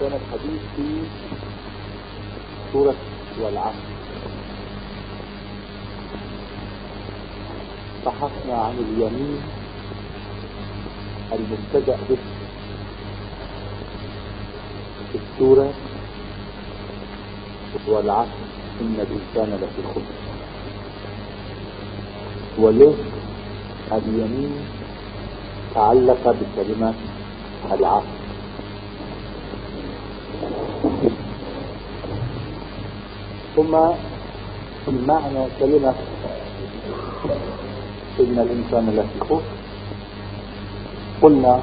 [0.00, 0.86] كان الحديث في
[2.72, 2.94] سورة
[3.40, 3.92] والعصر.
[8.06, 9.40] بحثنا عن اليمين
[11.32, 12.18] المبتدأ به
[15.12, 15.72] في السورة
[17.86, 18.42] والعصر.
[18.80, 20.02] إن الإنسان لفي خسر.
[22.58, 22.94] وليه
[23.92, 24.52] اليمين
[25.74, 26.94] تعلق بكلمة
[27.72, 28.06] العصر.
[33.56, 33.74] ثم
[34.88, 35.94] المعنى كلمة
[38.20, 39.42] إن الإنسان لفي خسر.
[41.22, 41.60] قلنا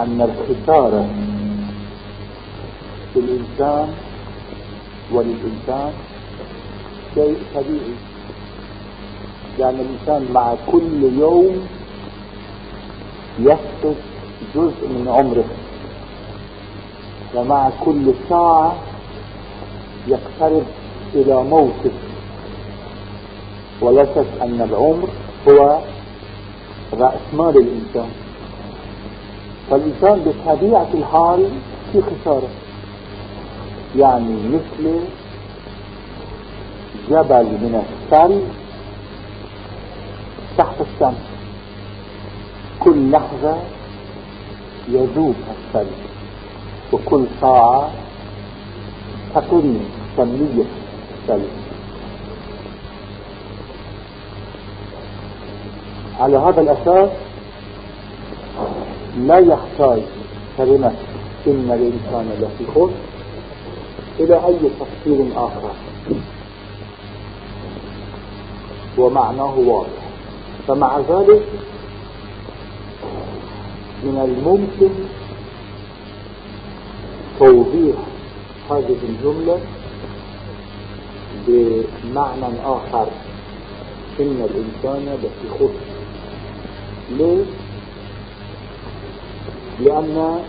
[0.00, 1.08] أن الخسارة
[3.14, 3.94] في الإنسان
[5.12, 5.92] وللإنسان
[7.14, 7.94] شيء طبيعي.
[9.58, 11.66] يعني الإنسان مع كل يوم
[13.38, 13.96] يفقد
[14.54, 15.44] جزء من عمره.
[17.34, 18.76] ومع كل ساعة
[20.08, 20.62] يقترب
[21.14, 21.90] إلى موته.
[23.80, 25.08] شك أن العمر
[25.48, 25.78] هو
[26.92, 28.10] رأس مال الإنسان.
[29.70, 31.50] فالإنسان بطبيعة الحال
[31.92, 32.48] في خسارة.
[33.96, 35.00] يعني مثل
[37.10, 38.42] جبل من الثلج
[40.58, 41.33] تحت الشمس.
[42.80, 43.56] كل لحظة
[44.88, 45.98] يذوب الثلج
[46.92, 47.90] وكل ساعة
[49.34, 49.78] تقل
[50.16, 50.64] كمية
[51.14, 51.48] الثلج.
[56.20, 57.10] على هذا الأساس
[59.18, 60.02] لا يحتاج
[60.58, 60.92] كلمة
[61.46, 62.90] إن الإنسان لفي خسر
[64.20, 65.70] إلى أي تفسير آخر.
[68.98, 70.04] ومعناه واضح.
[70.68, 71.42] فمع ذلك
[74.02, 74.90] من الممكن
[77.38, 77.96] توضيح
[78.70, 79.58] هذه الجملة
[81.46, 83.06] بمعنى آخر
[84.20, 85.84] إن الإنسان لفي خسر
[87.18, 87.44] ليه؟
[89.80, 90.40] لأن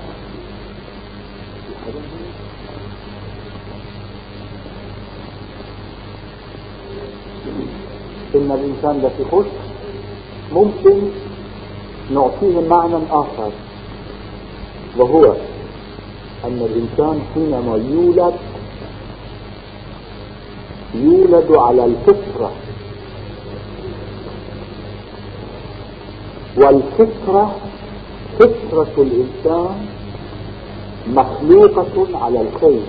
[8.36, 9.52] إن الإنسان لفي خسر
[10.54, 11.02] ممكن
[12.12, 13.52] نعطيه معنى آخر
[14.98, 15.24] وهو
[16.46, 18.34] أن الإنسان حينما يولد
[20.96, 22.52] يولد على الفطرة.
[26.58, 27.56] والفطرة
[28.40, 29.86] فطرة الإنسان
[31.08, 32.82] مخلوقة على الخير.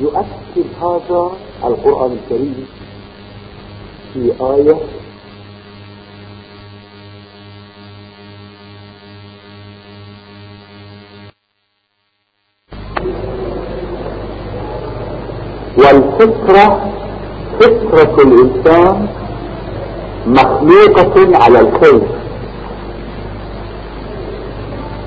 [0.00, 1.30] يؤكد هذا
[1.64, 2.66] القرآن الكريم
[4.14, 4.76] في آية
[15.78, 16.80] والفطرة
[17.60, 19.06] فطرة الإنسان
[20.26, 22.00] مخلوقة على الخير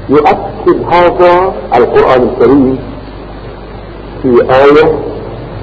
[0.10, 2.80] يؤكد هذا القرآن الكريم
[4.22, 5.00] في آية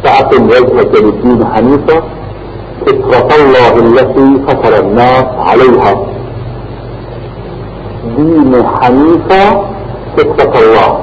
[0.04, 2.02] فأقم وجهك للدين حنيفا
[2.86, 6.06] فطرة الله التي فطر الناس عليها.
[8.16, 9.64] دين حنيفة
[10.16, 11.00] فطرة الله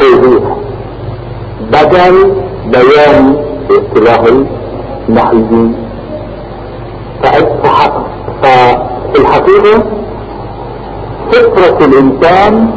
[0.00, 0.56] توضيح
[1.72, 2.32] بدل
[2.72, 3.36] بيان
[3.70, 4.20] اصطلاح
[5.08, 5.74] النحويين
[8.42, 9.82] ففي الحقيقة
[11.32, 12.70] فطرة الإنسان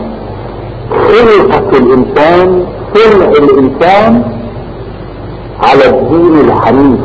[0.90, 2.66] خلقة الإنسان
[2.96, 4.24] صنع الإنسان
[5.64, 7.00] على الدين الحنيف.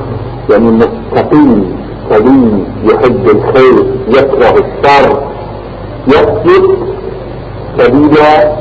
[0.50, 1.76] يعني مستقيم
[2.10, 5.22] سليم يحب الخير يكره الشر
[6.08, 6.78] يسلك
[7.78, 8.52] سبيلا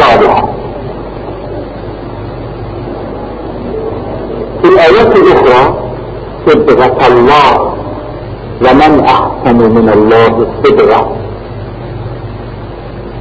[0.00, 0.48] صالحا
[4.62, 5.74] في الآيات الأخرى
[6.50, 7.52] صبغة الله
[8.64, 11.16] ومن أحسن من الله صبغة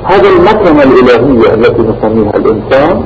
[0.04, 3.04] هذا المكنة الإلهية التي نسميها الإنسان.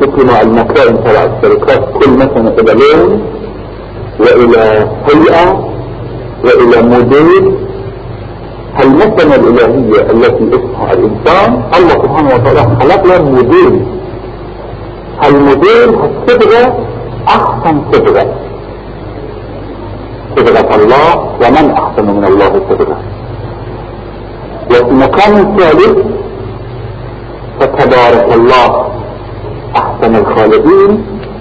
[0.00, 1.80] مثل المكائن تبع الشركات.
[1.98, 3.22] كل مكنة إلى لون
[4.20, 4.64] وإلى
[5.08, 5.46] هيئة
[6.44, 7.44] وإلى موديل.
[8.84, 11.62] المكنة الإلهية التي اسمها الإنسان.
[11.76, 13.74] الله سبحانه وتعالى خلق له موديل.
[15.26, 16.64] الموديل الصبغة
[17.28, 18.24] أحسن صبغة
[20.36, 21.08] صبغة الله
[21.42, 22.96] ومن أحسن من الله صبغة
[24.70, 25.96] وفي مكان ثالث
[27.60, 28.68] فتبارك الله
[29.76, 30.90] أحسن الخالدين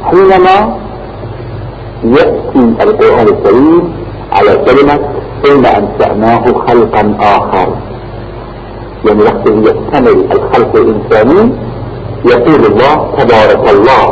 [0.04, 0.58] حينما
[2.04, 3.94] يأتي القرآن الكريم
[4.32, 5.00] على كلمة
[5.44, 7.70] ثم أنشأناه خلقا آخر
[9.06, 11.52] يعني وقت يكتمل الخلق الإنساني
[12.26, 14.06] يقول الله تبارك الله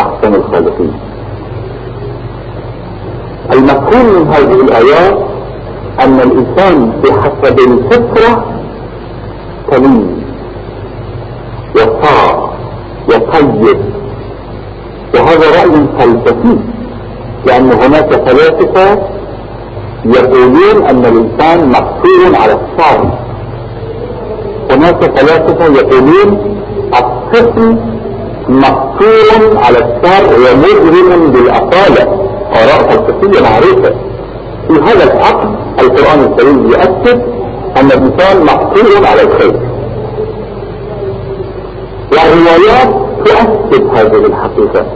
[0.00, 0.92] أحسن الخالقين.
[3.86, 5.18] المفهوم من هذه الآيات
[6.00, 8.44] أن الإنسان بحسب الفطرة
[9.70, 10.24] سليم
[11.74, 12.50] وصار
[13.08, 13.78] وطيب.
[15.14, 16.58] وهذا رأي فلسفي
[17.46, 19.02] لأن هناك فلاسفة
[20.04, 23.18] يقولون أن الإنسان مقصور على الصار.
[24.70, 26.56] هناك فلاسفة يقولون
[26.98, 27.76] الطفل
[28.48, 32.25] مقصور على الصار ومجرم بالأصالة.
[32.62, 33.94] آراء فلسفية معروفة.
[34.68, 35.48] في هذا العقد
[35.80, 37.20] القرآن الكريم يؤكد
[37.76, 39.60] أن الإنسان مقصور على الخير.
[42.12, 42.94] والروايات
[43.24, 44.86] تؤكد هذه الحقيقة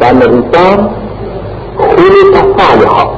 [0.00, 0.90] فأن الإنسان
[1.78, 3.14] خلق صالحا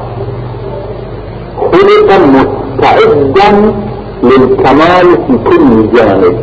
[1.60, 3.74] خلق مستعدا
[4.22, 6.36] للكمال في كل جانب.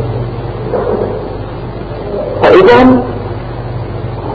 [2.42, 3.02] فإذا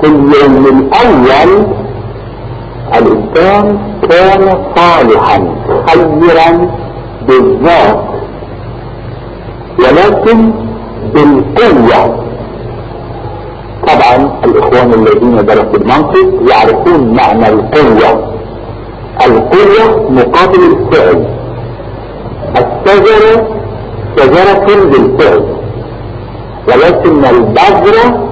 [0.01, 1.65] في اليوم الأول
[2.97, 3.77] الإنسان
[4.09, 5.55] كان صالحا
[5.87, 6.69] خيرا
[7.27, 7.99] بالذات
[9.79, 10.51] ولكن
[11.13, 12.23] بالقوة.
[13.87, 18.33] طبعا الإخوان الذين درسوا المنطق يعرفون معنى القوة.
[19.25, 21.25] القوة مقابل الفعل.
[22.57, 23.47] الشجرة
[24.17, 25.43] شجرة بالفعل
[26.67, 28.29] ولكن البذرة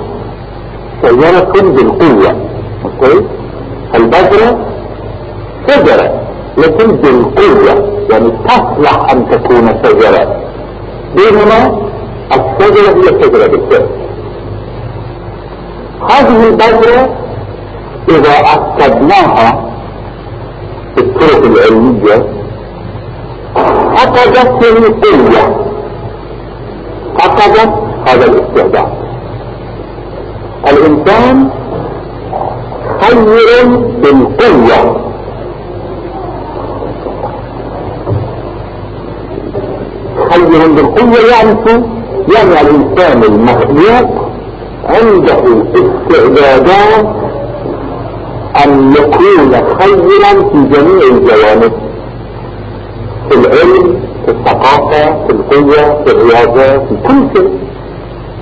[1.03, 2.36] شجرة بالقوة.
[2.86, 3.25] أوكي؟
[3.95, 4.57] البذرة
[5.69, 6.22] شجرة
[6.57, 10.36] لكن بالقوة يعني تصلح أن تكون شجرة
[11.16, 11.78] بينما
[12.31, 13.88] الشجرة هي شجرة بالفعل.
[16.12, 17.10] هذه البذرة
[18.10, 19.63] إذا أكدناها
[20.95, 22.25] بالطرق العلمية
[23.95, 25.66] فقدت القوة.
[27.19, 27.74] فقدت
[28.07, 28.88] هذا الاستعداد
[30.68, 31.50] الإنسان
[33.07, 33.65] خير
[34.04, 35.07] بالقوة.
[40.31, 41.57] خير بالقوة يعني
[42.36, 44.27] يعني الإنسان المخلوق
[44.86, 45.44] عنده
[45.75, 47.06] استعدادات
[48.65, 51.71] أن يكون خيرا في جميع الجوانب.
[53.30, 57.50] في العلم في الثقافة في القوة في الرياضة في كل شيء.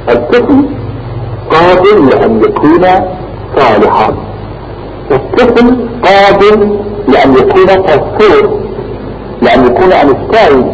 [0.09, 0.65] الطفل
[1.51, 2.85] قادر لأن يكون
[3.57, 4.13] صالحا.
[5.11, 8.59] الطفل قادر لأن يكون فسور
[9.41, 10.73] لأن يكون أنستاين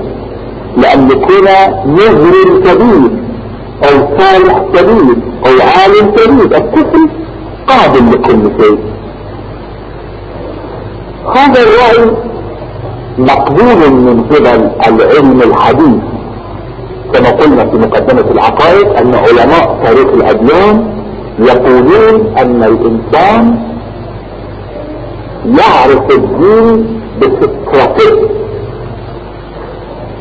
[0.78, 1.48] لأن يكون
[1.86, 3.12] مجرم كبير
[3.84, 7.10] أو صالح كبير أو عالم كبير الطفل
[7.68, 8.80] قادر لكل شيء.
[11.36, 12.12] هذا الرأي
[13.18, 14.48] مقبول من قبل
[14.88, 16.02] العلم الحديث.
[17.14, 20.86] كما قلنا في مقدمة العقائد أن علماء تاريخ الأديان
[21.40, 23.71] يقولون أن الإنسان
[25.46, 28.30] يعرف الدين بفطرته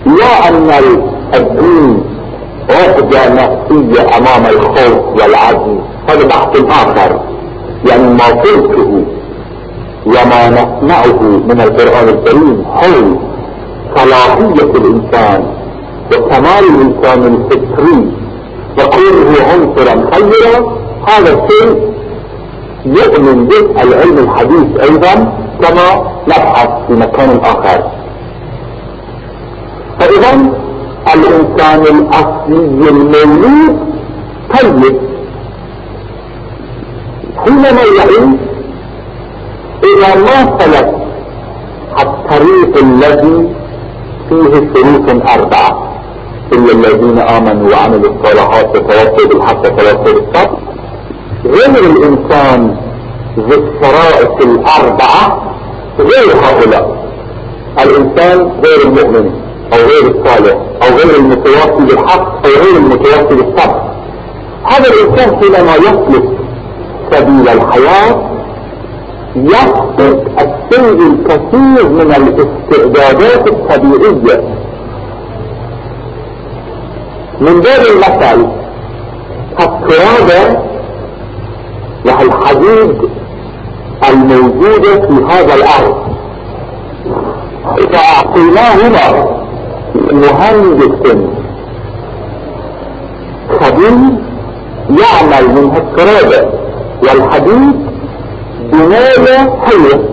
[0.06, 0.70] لا أن
[1.34, 2.02] الدين
[2.70, 5.78] عقدة نفسية أمام الخوف والعزم
[6.08, 7.20] هذا بحث آخر.
[7.88, 9.04] يعني ما قلته
[10.06, 12.64] وما نسمعه من القرآن الكريم.
[12.74, 13.18] حول
[13.96, 15.46] صلاحية الإنسان
[16.12, 18.12] وكمال الإنسان الفطري
[18.78, 20.76] وكونه عنصرا خيرا؟
[21.08, 21.89] هذا الشيء
[22.86, 25.14] يؤمن به العلم الحديث أيضا
[25.62, 25.88] كما
[26.28, 27.90] نبحث في مكان آخر.
[30.00, 30.32] فإذا
[31.14, 33.76] الإنسان الأصلي المولود
[34.52, 34.96] طيب.
[37.44, 38.30] حينما يعيش
[39.84, 40.94] إذا ما سلك
[42.02, 43.48] الطريق الذي
[44.28, 45.90] فيه شروط أربعة
[46.52, 50.58] إلا الذين آمنوا وعملوا الصالحات وتوصوا بالحق وتوصوا بالصبر
[51.44, 52.76] غير الإنسان
[53.38, 55.42] ذي الشرائط الأربعة
[55.98, 57.00] غير هؤلاء.
[57.82, 59.30] الإنسان غير المؤمن
[59.72, 63.80] أو غير الصالح أو غير المتواصي بالحق أو غير المتواصي بالصبر.
[64.64, 66.24] هذا الإنسان حينما يسلك
[67.12, 68.30] سبيل الحياة
[69.36, 74.44] يفقد الشيء الكثير من الاستعدادات الطبيعية.
[77.40, 78.48] من باب المثل
[79.60, 80.69] الترابة
[82.06, 82.98] والحديد
[84.08, 85.96] الموجودة في هذا الأرض.
[87.78, 89.36] إذا أعطيناهما
[90.12, 91.16] مهندس
[93.60, 93.90] خبير
[94.90, 96.48] يعمل من الترابة
[97.02, 97.72] والحديد
[98.72, 100.04] بماذا حلوة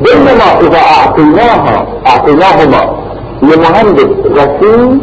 [0.00, 2.98] بينما إذا اعطيناها أعطيناهما
[3.42, 4.98] لمهندس غسيل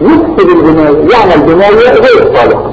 [0.00, 2.70] يكسب البناية يعمل بناية غير صالحة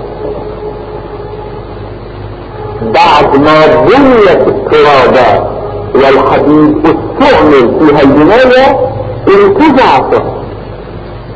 [2.92, 5.48] بعد ما بنيت الترابات
[5.96, 8.80] والحديد استعمل فيها البناية
[9.28, 10.24] انتزعت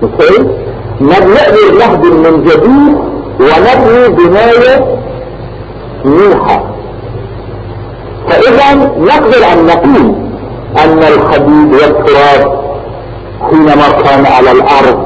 [0.01, 0.48] مثل
[1.01, 2.98] نبني نهدم من جديد
[3.39, 5.00] ونبني بناية
[6.06, 6.63] منحة
[8.29, 10.15] فإذا نقدر أن نقول
[10.84, 12.60] أن الحديد والتراب
[13.50, 15.06] حينما كان على الأرض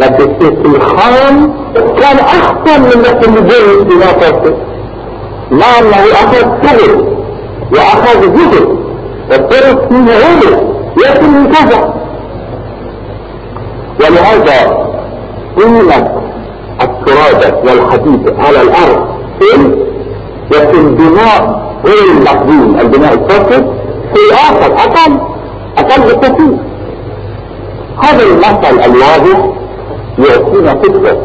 [0.00, 0.26] بس
[0.64, 1.54] الخام
[2.00, 4.54] كان احسن من نفس اللي بما تصل
[5.50, 7.04] مع انه اخذ شغل
[7.72, 8.76] واخذ جهد
[9.32, 10.74] الطرق فيه عمر
[11.04, 11.88] لكن انتزع
[14.00, 14.86] ولهذا
[15.56, 16.12] قيمة
[16.82, 19.06] التراب والحديد على الأرض
[20.50, 23.66] في البناء غير المقدوم البناء الفاسد
[24.14, 25.18] في اخر أقل
[25.78, 26.56] أقل بكثير.
[28.02, 29.50] هذا المثل الواضح
[30.18, 31.16] يعطينا فكرة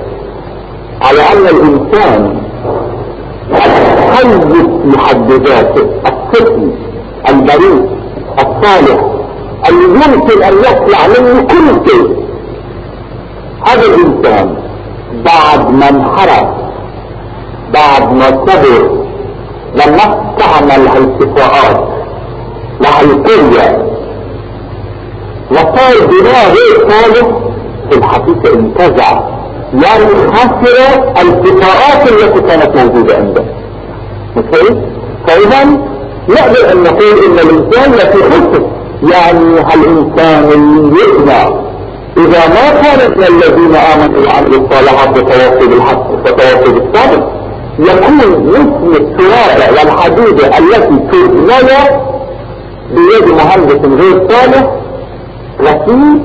[1.01, 2.40] على أن الإنسان
[4.97, 6.71] حد ذاته الطفل
[7.29, 7.89] البريء
[8.39, 9.05] الصالح
[9.69, 12.25] اللي يمكن أن يطلع منه كل شيء.
[13.67, 14.55] هذا الإنسان
[15.25, 16.47] بعد ما انحرف
[17.73, 19.01] بعد ما صبر
[19.75, 20.03] لما
[20.37, 21.87] استعمل هالصفاءات
[22.83, 23.91] وهالقوة
[25.51, 27.27] وصار بناء غير صالح
[27.91, 29.30] في الحقيقة انتزع.
[29.73, 30.77] يعني خسر
[31.21, 33.43] الصفاءات التي كانت موجودة عنده.
[34.35, 34.77] مثل
[35.27, 35.65] فإذا
[36.29, 38.71] نقدر أن نقول إن الإنسان التي خسر.
[39.03, 41.61] يعني الإنسان اللي يبنى
[42.17, 47.29] إذا ما كان من الذين آمنوا وعملوا الصالحات وتواصوا بالحق وتواصوا بالصبر
[47.79, 51.57] يكون مثل التراب والحديد التي تبنى
[52.91, 54.71] بيد مهندس غير صالح
[55.61, 56.21] غسيل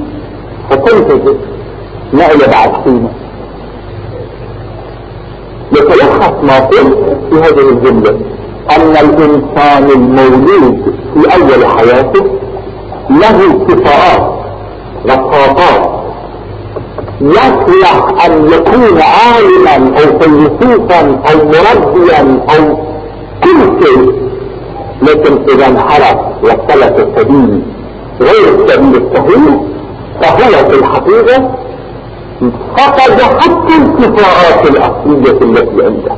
[0.70, 1.34] فتنتج
[2.12, 3.08] نقل بعد قيمة.
[5.72, 8.20] يتلخص ما قلت في هذه الجملة.
[8.76, 12.24] أن الإنسان المولود في أول حياته
[13.10, 14.22] له صفات
[15.04, 15.96] وطاقات
[17.20, 22.76] يصلح أن يكون عالما أو فيلسوفا أو مربيا أو
[23.44, 24.12] كل شيء.
[25.02, 27.62] لكن إذا انحرف واختلف السبيل
[28.20, 29.60] غير السبيل الصحيح
[30.22, 31.50] فهو في الحقيقة
[32.76, 36.16] فقد حتى الصفات الاصلية التي عنده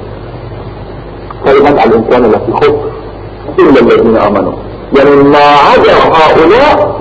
[1.45, 2.91] كلمة الإنسان التي خسر
[3.59, 4.53] إلا الذين آمنوا.
[4.97, 6.97] يعني ما عدا هؤلاء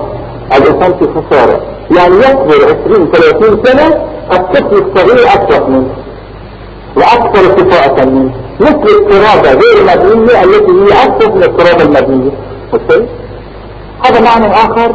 [0.56, 1.60] الإنسان في خسارة.
[1.96, 5.88] يعني يصبر 20 30 سنة الطفل الصغير أكثر منه
[6.96, 8.32] وأكثر كفاءة منه.
[8.60, 12.30] مثل الترابة غير المبنية التي هي أكثر من الترابة المبنية
[14.04, 14.94] هذا معنى آخر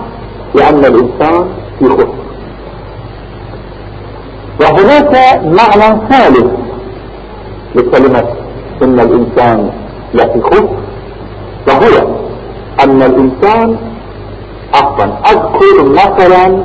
[0.56, 1.46] لأن الإنسان
[1.80, 2.23] في خسر
[4.62, 6.46] وهناك معنى ثالث
[7.76, 8.24] لكلمة
[8.84, 9.70] إن الإنسان
[10.14, 10.68] لفي خسر
[11.68, 12.08] وهو
[12.84, 13.78] أن الإنسان
[14.74, 16.64] عفوا أذكر مثلا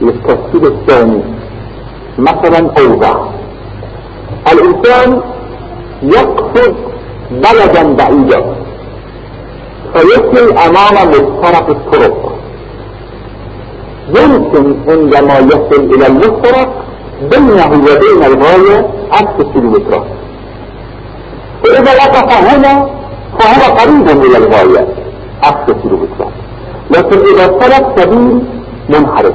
[0.00, 1.20] للتفسير الثاني
[2.18, 3.16] مثلا اوضح
[4.52, 5.20] الإنسان
[6.02, 6.74] يقصد
[7.30, 8.54] بلدا بعيدا
[9.94, 12.32] فيصل امام مفترق الطرق.
[14.08, 16.85] يمكن عندما يصل إلى المفترق
[17.22, 20.06] بينه وبين الغاية عكس كيلومترات
[21.64, 22.88] فإذا وقف هنا
[23.38, 24.88] فهو قريب من الغاية
[25.42, 26.32] عكس كيلومترات
[26.90, 28.40] لكن إذا سلك سبيل
[28.88, 29.34] منحرف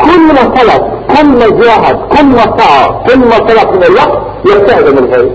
[0.00, 4.88] كل ما سلك كل ما جاهد كل ما سعى كل ما سلك من الوقت يبتعد
[4.88, 5.30] من الغاية.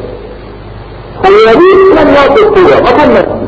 [1.24, 3.48] فيريد من يعطي الصورة مثل نفسي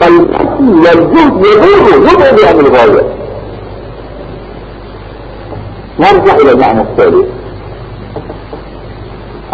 [0.00, 3.21] فالنفسي والجهد يبوده يبعد عن الغاية.
[6.02, 7.26] نرجع إلى المعنى الثالث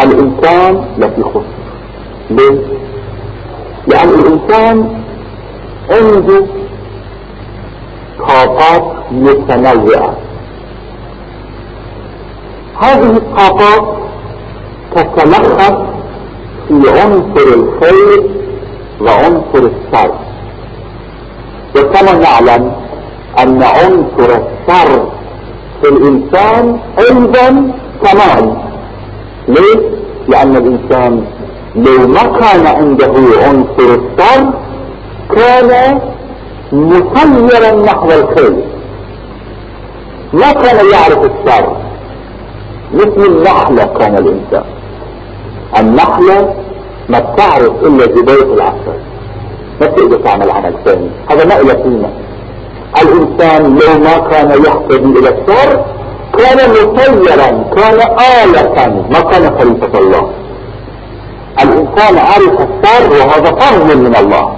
[0.01, 1.43] الإنسان لفي خسر.
[2.31, 2.61] ليه؟
[3.87, 5.03] لأن الإنسان
[5.91, 6.47] عنده
[8.19, 10.17] طاقات متنوعة.
[12.81, 13.97] هذه الطاقات
[14.97, 15.77] تتلخص
[16.69, 18.31] في عنصر الخير
[19.01, 20.15] وعنصر الشر.
[21.77, 22.73] وكما نعلم
[23.39, 25.18] أن عنصر الشر
[25.83, 27.73] في الإنسان أيضا
[28.05, 28.57] كمال.
[29.49, 29.91] ليه؟
[30.29, 31.25] لأن الإنسان
[31.77, 34.51] لو ما كان عنده عنصر الشر
[35.37, 36.01] كان
[36.73, 38.57] مسيرا نحو الخير.
[40.33, 41.77] ما كان يعرف الشر.
[42.95, 44.65] مثل النحلة كان الإنسان.
[45.79, 46.55] النحلة
[47.09, 48.99] ما بتعرف إلا زباية العسل.
[49.81, 51.09] ما تقدر تعمل عمل ثاني.
[51.31, 52.11] هذا ما له قيمة.
[53.03, 55.85] الإنسان لو ما كان يهتدي إلى الشر
[56.39, 57.99] كان مسيرا كان
[58.45, 60.31] آلة ما كان خليفة الله.
[61.63, 64.57] الإنسان عرف الشر وهذا فضل من الله.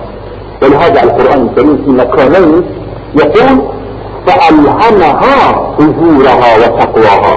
[0.63, 2.63] ولهذا القرآن الكريم في مكانين
[3.15, 3.63] يقول
[4.27, 7.37] فألهمها فجورها وتقواها.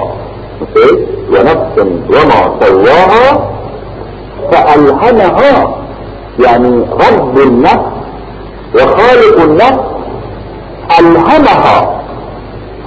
[1.30, 1.76] ونفس
[2.10, 3.50] وما سواها.
[4.52, 5.74] فألهمها
[6.38, 7.94] يعني رب النفس
[8.74, 9.93] وخالق النفس
[11.00, 12.00] ألهمها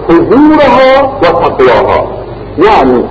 [0.09, 2.07] فجورها وتقواها.
[2.57, 3.05] يعني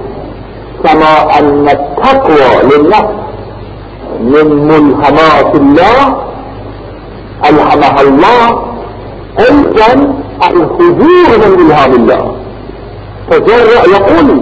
[0.85, 3.15] كما أن التقوى للنفس
[4.21, 6.17] من ملهمات الله
[7.49, 8.63] ألهمها الله
[9.41, 10.15] أيضا
[10.51, 12.37] الفجور من إلهام الله.
[13.31, 14.41] فجاء يقول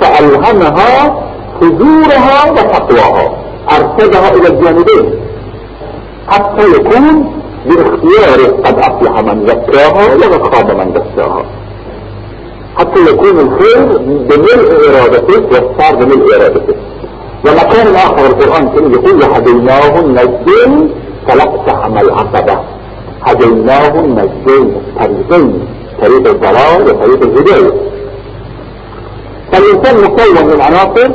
[0.00, 1.22] فألهمها
[1.60, 3.32] فجورها وتقواها.
[3.70, 5.14] أرشدها إلى الجانبين.
[6.28, 7.32] حتى يكون
[7.66, 11.44] باختياره قد أفلح من زكاها وقد خاب من دساها.
[12.78, 16.74] حتى يكون الخير بملء إرادته والصار بملء إرادته.
[17.46, 20.90] ومكان آخر القرآن الكريم يقول وهديناه النجدين
[21.28, 22.58] فلاقتحم العقبة
[23.22, 25.66] هديناه النجدين طريقين
[26.02, 27.72] طريق الضلال وطريق الهداية.
[29.52, 31.10] فالإنسان مكون من عناصر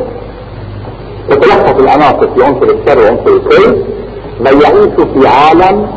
[1.30, 3.86] تتلخص العناصر في عنصر الشر وعنصر الخير
[4.40, 5.88] من يعيش في عالم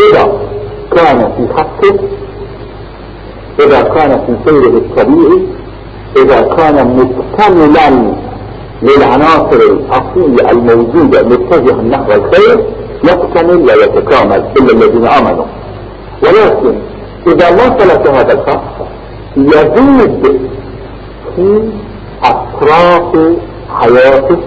[0.00, 0.32] إذا
[0.96, 1.98] كان في خطه
[3.60, 5.42] إذا كان في سيره الطبيعي
[6.16, 8.12] إذا كان مكتملا
[8.82, 12.64] للعناصر الأصيلة الموجودة متجهة نحو الخير
[13.04, 15.44] يكتمل ويتكامل إلا الذين آمنوا
[16.22, 16.74] ولكن
[17.26, 17.48] إذا
[17.78, 18.88] سلك هذا الشخص
[19.36, 20.40] يزيد
[21.36, 21.62] في
[22.24, 23.34] أطراف
[23.74, 24.38] حياته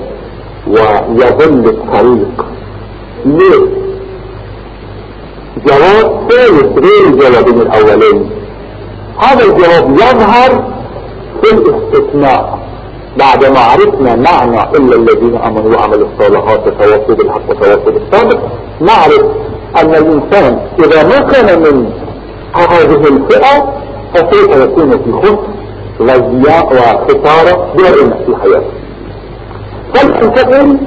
[0.68, 2.46] ويظل الطريق
[3.26, 3.89] ليه؟
[5.68, 8.30] جواب ثالث غير الجوابين الأولين
[9.20, 10.64] هذا الجواب يظهر
[11.44, 12.60] في الاستثناء
[13.20, 18.40] بعد ما عرفنا معنى إلا الذين أمنوا وعملوا الصالحات وتواصوا بالحق وتواصوا بالصبر
[18.82, 19.22] نعرف
[19.82, 21.90] أن الإنسان إذا ما كان من
[22.56, 23.74] هذه الفئة
[24.14, 25.40] فسوف يكون في خسر
[26.00, 28.72] وزياء وخسارة دائمة في حياته
[29.94, 30.78] فلننتقل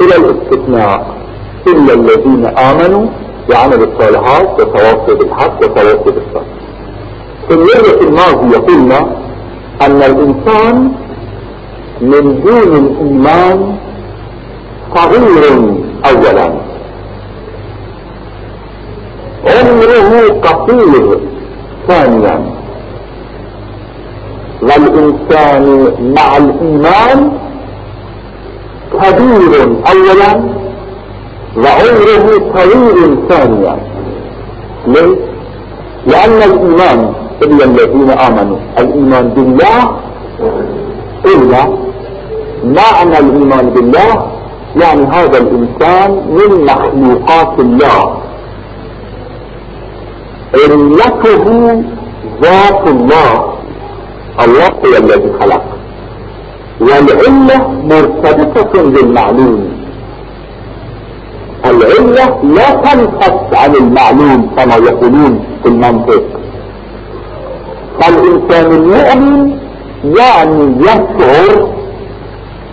[0.00, 1.06] إلى الاستثناء.
[1.66, 3.06] إلا الذين آمنوا
[3.50, 6.44] وعملوا الصالحات وتواصوا بالحق وتواصوا بالصبر.
[7.48, 8.98] في الليلة الماضية قلنا
[9.82, 10.92] أن الإنسان
[12.00, 13.76] من دون الإيمان
[14.94, 15.74] صغير
[16.06, 16.52] أولا.
[19.46, 21.18] عمره قصير
[21.88, 22.44] ثانيا.
[24.62, 25.64] والإنسان
[26.16, 27.32] مع الإيمان
[28.92, 30.63] كبير أولا.
[31.56, 33.78] وعمره طويل ثانيا
[34.86, 35.16] ليه؟
[36.06, 37.12] لأن الإيمان
[37.42, 39.96] إلا الذين آمنوا الإيمان بالله
[41.26, 41.64] إلا.
[42.64, 44.26] معنى الإيمان بالله
[44.76, 48.16] يعني هذا الإنسان من مخلوقات الله.
[50.54, 51.46] علته
[52.42, 53.54] ذات الله
[54.44, 55.64] الله هو الذي خلق.
[56.80, 59.83] والعلة مرتبطة بالمعلوم.
[61.64, 66.22] العلة لا تنفس عن المعلوم كما يقولون في المنطق.
[68.00, 69.58] فالإنسان المؤمن
[70.04, 71.68] يعني يشعر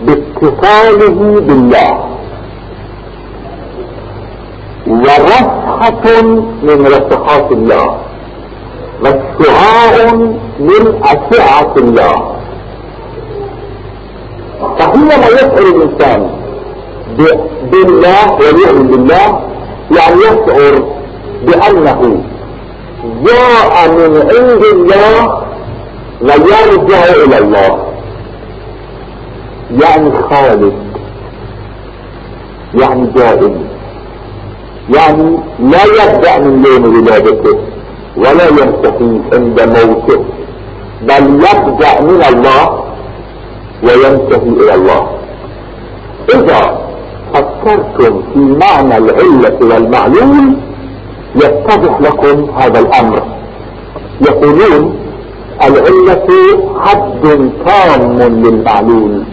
[0.06, 2.04] باتصاله بالله.
[4.86, 6.22] ورفحة
[6.62, 7.96] من رفحات الله.
[9.02, 10.14] واشتعاع
[10.60, 12.36] من أشعة الله.
[14.78, 16.41] فحينما يشعر الإنسان.
[17.72, 19.40] بالله ويؤمن بالله
[19.96, 20.84] يعني يشعر
[21.46, 22.22] بأنه
[23.24, 25.42] جاء من عند الله
[26.22, 27.86] ويرجع إلى الله.
[29.82, 30.72] يعني خالد
[32.74, 33.64] يعني دائم
[34.94, 37.58] يعني لا يبدأ من يوم ولادته
[38.16, 40.24] ولا ينتهي عند موته
[41.02, 42.84] بل يبدأ من الله
[43.82, 45.06] وينتهي إلى الله.
[46.34, 46.81] إذا
[47.64, 50.60] فكرتم في معنى العلة والمعلوم
[51.36, 53.22] يتضح لكم هذا الأمر.
[54.20, 54.96] يقولون
[55.64, 56.28] العلة
[56.80, 59.24] حد تام للمعلوم.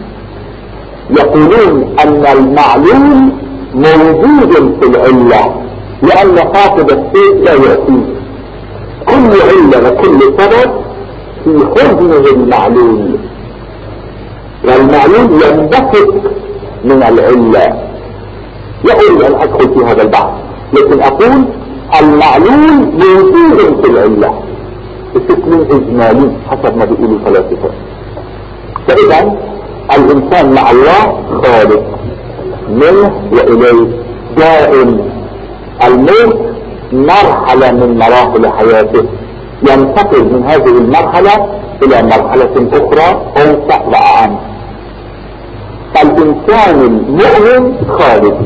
[1.10, 3.38] يقولون أن المعلوم
[3.74, 5.54] موجود في العلة
[6.02, 8.06] لأن فاقد الشيء لا يأتيه
[9.06, 10.70] كل علة وكل سبب
[11.44, 13.16] في حزنه المعلوم.
[14.64, 16.14] والمعلوم ينبثق
[16.84, 17.89] من العلة.
[18.84, 20.30] لا اريد أن أدخل في هذا البحث.
[20.72, 21.44] لكن أقول
[22.00, 24.34] المعلول موجود في العلة.
[25.14, 27.70] بشكل إجمالي حسب ما بيقولوا الفلاسفة.
[28.88, 29.36] فإذا
[29.96, 31.82] الإنسان مع الله خالق.
[32.68, 33.88] منه وإليه
[34.36, 35.10] دائم.
[35.86, 36.38] الموت
[36.92, 39.04] مرحلة من مراحل حياته.
[39.62, 41.34] ينتقل من هذه المرحلة
[41.82, 44.36] إلى مرحلة أخرى أوسع وأعم.
[45.94, 48.36] فالإنسان المؤمن خالد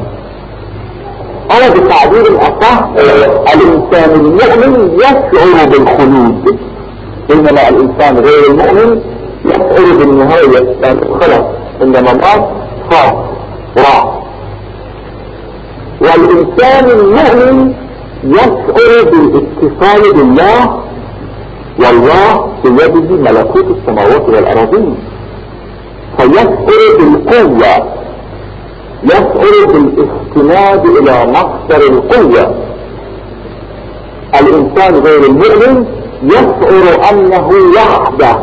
[1.55, 2.88] أو بتعبير الأصح
[3.55, 6.59] الإنسان المؤمن يشعر بالخلود.
[7.29, 9.01] بينما الإنسان غير المؤمن
[9.45, 10.77] يشعر بالنهاية.
[11.21, 11.45] خلص
[11.83, 12.49] انما مات
[12.90, 13.14] فات
[13.77, 14.23] راح.
[16.01, 17.75] والإنسان المؤمن
[18.25, 20.81] يشعر بالاتصال بالله
[21.79, 24.97] والله بيده ملكوت السماوات والأراضين
[26.19, 26.57] فيشعر
[26.99, 28.04] بالقوة.
[29.05, 32.55] يشعر بالاستناد إلى مصدر القوة.
[34.40, 35.87] الإنسان غير المؤمن
[36.23, 38.38] يشعر أنه وحده.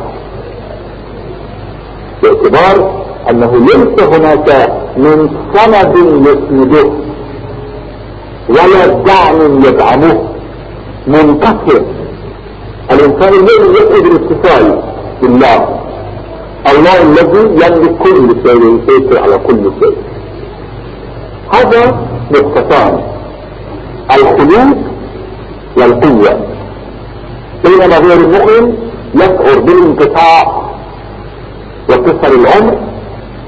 [2.24, 5.96] باعتبار أنه ليس هناك من سند
[6.28, 6.92] يسنده
[8.50, 10.22] ولا دعم يدعمه.
[11.08, 11.82] منتصر
[12.92, 14.82] الإنسان المؤمن يفقد الاتصال
[15.22, 15.80] بالله.
[16.72, 19.96] الله الذي يملك كل شيء ويسيطر على كل شيء.
[21.54, 22.00] هذا
[22.32, 23.02] نقطتان
[24.16, 24.78] الخلود
[25.78, 26.40] والقوة.
[27.64, 28.78] بينما غير المؤمن
[29.16, 30.62] يشعر بالانقطاع
[31.90, 32.78] وقصر العمر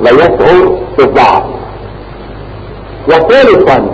[0.01, 1.43] ويشعر بالضعف.
[3.07, 3.91] وثالثا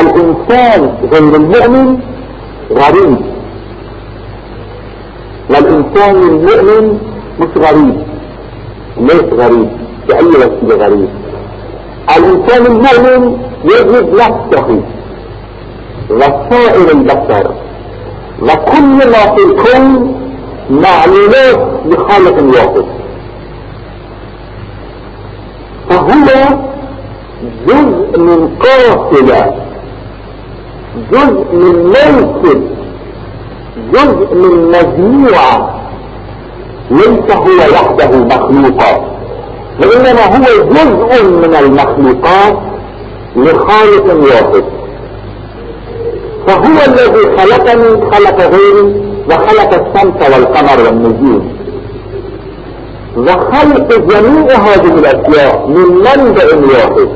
[0.00, 1.98] الإنسان غير المؤمن
[2.72, 3.16] غريب.
[5.50, 6.98] والإنسان المؤمن
[7.40, 7.96] مش غريب
[8.96, 9.68] ليس غريب
[10.08, 11.08] بأي وسيلة غريب؟
[12.16, 14.80] الإنسان المؤمن يجد نفسه
[16.10, 17.54] وسائر البشر
[18.42, 20.14] وكل ما في الكون
[20.70, 22.84] معلومات لخالق واحد
[25.90, 26.58] فهو
[27.66, 29.54] جزء من قافلة
[31.12, 32.62] جزء من موكب
[33.92, 35.80] جزء من مجموعة
[36.90, 39.15] ليس هو وحده مخلوقا.
[39.80, 42.58] وإنما هو جزء من المخلوقات
[43.36, 44.64] لخالق واحد.
[46.46, 51.56] فهو الذي خلقني خلق غيري وخلق الشمس والقمر والنجوم.
[53.16, 57.08] وخلق جميع هذه الأشياء من منبع واحد.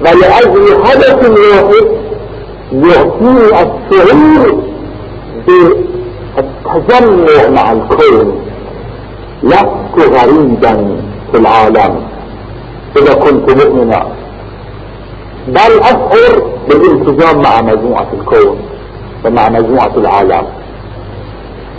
[0.00, 1.86] ولأجل هدف واحد
[2.72, 4.58] يعطيني الشعور
[6.36, 8.40] بالتجمع مع الكون.
[9.42, 11.03] لست غريبا.
[11.34, 11.94] في العالم.
[12.96, 14.06] إذا كنت مؤمنا.
[15.48, 18.56] بل أشعر بالالتزام مع مجموعة الكون
[19.24, 20.46] ومع مجموعة العالم.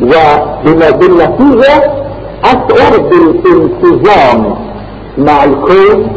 [0.02, 1.92] وبالنتيجة
[2.44, 4.56] أشعر بالالتزام
[5.18, 6.08] مع الكون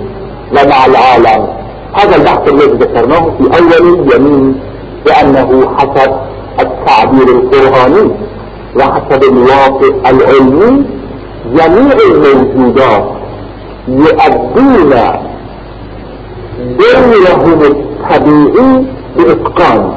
[0.53, 1.49] ومع العالم.
[1.95, 4.61] هذا البحث الذي ذكرناه في أول يمين
[5.07, 6.13] بأنه حسب
[6.61, 8.11] التعبير القرآني
[8.77, 10.85] وحسب الواقع العلمي
[11.47, 13.18] جميع الموجودات
[13.89, 14.91] يؤدون
[16.79, 18.85] دورهم الطبيعي
[19.17, 19.93] بإتقان.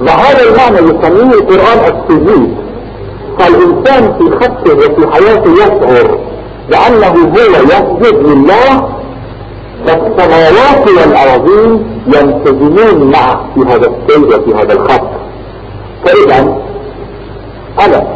[0.00, 2.54] وهذا المعنى يسميه القرآن السجود
[3.38, 6.18] فالإنسان في خطه وفي حياته يشعر
[6.70, 8.88] بأنه هو يسجد لله
[9.86, 15.08] فالسماوات والأراضين ينسجمون معه في هذا السير وفي هذا الخط.
[16.04, 16.58] فإذا
[17.80, 18.06] أنا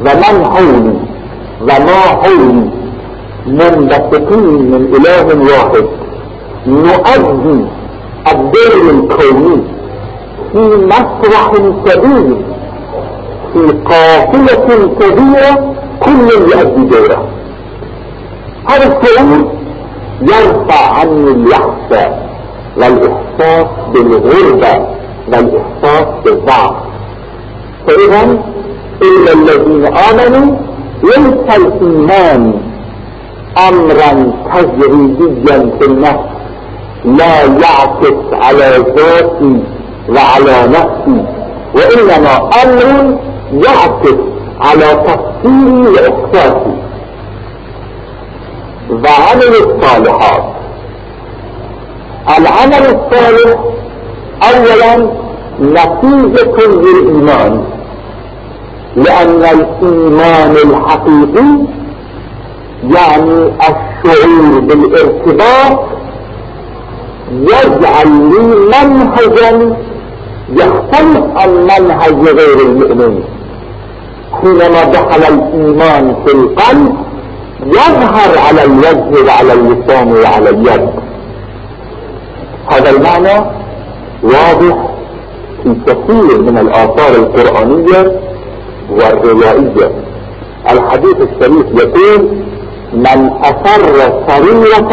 [0.00, 0.94] ومن حولي؟
[1.62, 2.70] وما حولي؟
[3.50, 5.86] منبثقين من إله واحد.
[6.66, 7.66] نؤدي
[8.32, 9.62] الدور الكوني
[10.52, 10.58] في
[10.92, 11.52] مسرح
[11.86, 12.36] كبير
[13.52, 17.28] في قافلة كبيرة كل يؤدي دوره.
[18.68, 19.52] هذا الشعور
[20.22, 22.10] يرفع عني اليأس
[22.76, 24.86] والإحساس بالغربة
[25.28, 26.74] والإحساس بالضعف.
[27.86, 28.22] فإذا
[29.02, 30.56] إلا الذين آمنوا
[31.02, 32.54] ليس الإيمان
[33.58, 36.30] أمرا تجريبيا في النفس
[37.04, 39.62] لا يعكس على ذاتي
[40.08, 41.24] وعلى نفسي
[41.74, 43.16] وإنما أمر
[43.52, 44.16] يعكس
[44.60, 46.74] على تفكيري وإحساسي.
[48.90, 50.44] وعمل الصالحات.
[52.38, 53.60] العمل الصالح
[54.42, 55.10] أولا
[55.60, 57.64] نتيجة للإيمان
[58.96, 61.79] لأن الإيمان الحقيقي
[62.84, 65.80] يعني الشعور بالارتباط
[67.32, 69.76] يجعل لي منهجا
[70.52, 73.22] يختلف عن منهج غير المؤمن.
[74.32, 76.96] حينما دخل الإيمان في القلب
[77.66, 80.90] يظهر على الوجه وعلى اللسان وعلى اليد.
[82.72, 83.46] هذا المعنى
[84.22, 84.88] واضح
[85.62, 88.20] في كثير من الآثار القرآنية
[88.90, 89.90] والروائية.
[90.70, 92.28] الحديث الشريف يقول
[92.92, 94.92] من اثر سريرة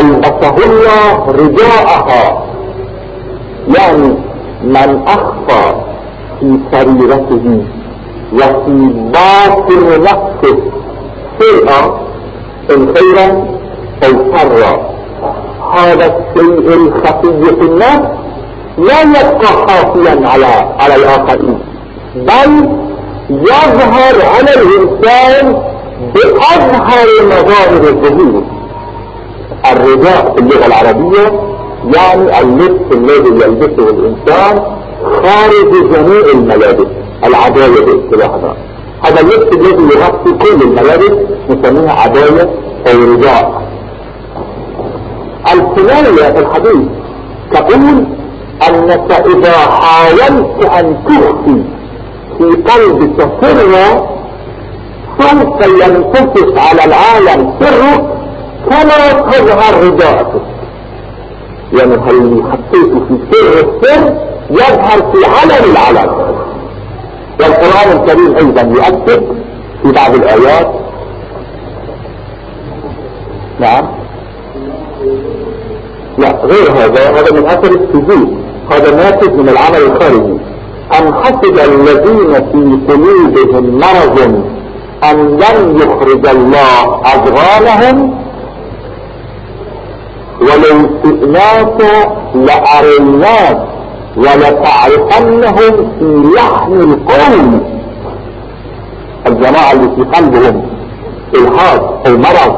[0.00, 2.42] البسه الله رداءها
[3.78, 4.14] يعني
[4.62, 5.74] من اخفى
[6.40, 7.64] في سريرته
[8.32, 10.56] وفي باطن نفسه
[11.40, 11.80] شيئا
[12.70, 13.28] إن خيرا
[14.04, 14.94] أو شرا
[15.76, 18.08] هذا الشيء الخفي في النفس
[18.78, 20.46] لا يبقى خافيا على
[20.80, 21.58] على الآخرين
[22.16, 22.68] بل
[23.30, 25.62] يظهر على الإنسان
[26.14, 28.42] باظهر مظاهر الظهور.
[29.72, 31.40] الرداء في اللغة العربية
[31.94, 34.62] يعني اللبس الذي يلبسه الإنسان
[35.02, 36.86] خارج جميع الملابس
[37.24, 38.54] العدايه باصطلاحنا
[39.04, 41.12] هذا اللبس الذي يغطي كل الملابس
[41.50, 42.50] نسميها عدايه
[42.92, 43.62] أو رداء
[45.52, 46.88] الكنايه في الحديث
[47.52, 48.06] تقول
[48.68, 51.62] أنك إذا حاولت أن تخفي
[52.38, 54.13] في قلبك سرا
[55.20, 58.04] سوف ينتفس على العالم سرك
[58.70, 60.42] كما تظهر رداءتك
[61.72, 64.16] يعني هل حطيته في سر السر
[64.50, 66.34] يظهر في علم العلم
[67.40, 69.22] والقرآن الكريم أيضا يؤكد
[69.82, 70.74] في بعض الآيات.
[73.60, 73.88] نعم.
[76.18, 78.38] لا غير هذا هذا من أثر السجود.
[78.72, 80.38] هذا ناتج من العمل الخارجي.
[80.98, 84.44] أم حسب الذين في قلوبهم مرض
[85.10, 88.14] أن لن يخرج الله أضغانهم.
[90.40, 91.78] ولو استئناك
[92.34, 93.58] لأريناك
[94.16, 97.60] ولتعرفنهم في لحن القول
[99.26, 100.62] الجماعة اللي في قلبهم
[101.34, 102.56] إلحاد أو مرض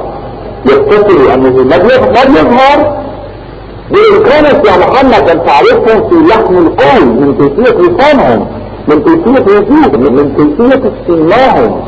[0.66, 3.06] يتصلوا أنه ما يظهر.
[3.90, 8.46] بامكانك يا محمد أن تعرفهم في لحن القول من كيفية لسانهم
[8.88, 11.80] من كيفية وجودهم من كيفية استماعهم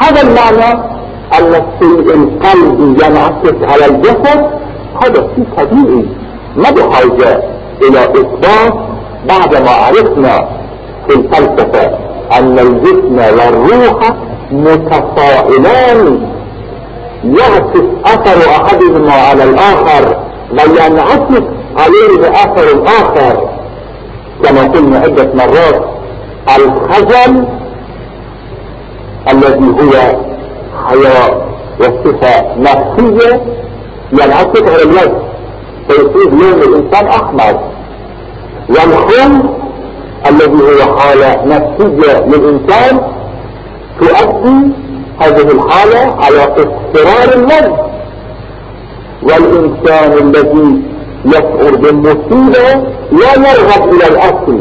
[0.00, 0.96] هذا المعنى
[1.38, 4.46] الشيء القلبي ينعكس على الجسد
[5.02, 6.06] هذا شيء طبيعي.
[6.56, 7.42] ما بحاجة
[7.82, 8.74] إلى إثبات
[9.28, 10.48] بعدما عرفنا
[11.08, 11.90] في الفلسفة
[12.38, 13.98] أن الجسم والروح
[14.52, 16.28] متفاعلان.
[17.24, 20.16] يعكس أثر أحدهما على الآخر
[20.52, 21.44] بل ينعكس
[21.78, 23.48] عليه أثر الآخر.
[24.44, 25.84] كما قلنا عدة مرات
[26.56, 27.46] الخجل
[29.32, 30.18] الذي هو
[30.86, 31.46] حياة
[31.80, 33.40] وصفة نفسية
[34.12, 35.12] ينعكس على الوجه
[35.88, 37.60] فيصير لون الإنسان أحمر.
[38.68, 39.48] والخل
[40.30, 43.00] الذي هو حالة نفسية للإنسان
[44.00, 44.72] تؤدي
[45.20, 47.86] هذه الحالة على اصفرار الوجه
[49.22, 50.82] والإنسان الذي
[51.24, 54.58] يشعر بالمصيبة لا يرغب إلى الاكل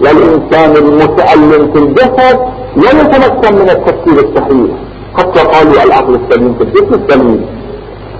[0.00, 2.38] والإنسان المتألم في الجسد
[2.76, 4.70] لا يتمكن من التفكير الصحيح.
[5.18, 7.46] حتى قالوا العقل السليم في الجسم السليم.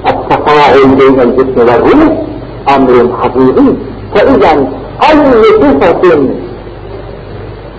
[0.09, 2.13] التفاعل بين الجسم والروح
[2.77, 3.75] أمر حقيقي.
[4.15, 4.69] فإذا
[5.11, 6.29] أي صفة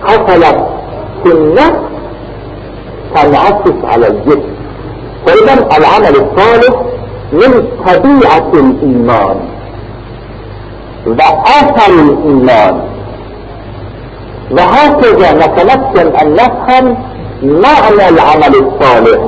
[0.04, 0.66] حصلت
[1.24, 1.80] في النفس
[3.14, 4.52] تنعكس على الجسم.
[5.26, 6.82] فإذا العمل الصالح
[7.32, 9.36] من طبيعة الإيمان.
[11.06, 12.80] واثر الإيمان
[14.50, 16.96] وهكذا نتمكن أن نفهم
[17.42, 19.20] معنى العمل الصالح.